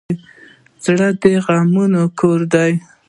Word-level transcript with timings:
زړه 0.83 1.09
د 1.21 1.23
غمونو 1.45 2.01
کور 2.19 2.39
دی. 2.53 2.71